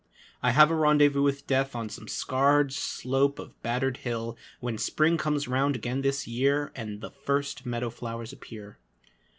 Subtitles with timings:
[0.41, 5.15] I have a rendezvous with Death On some scarred slope of battered hill, When Spring
[5.15, 8.79] comes round again this year And the first meadow flowers appear.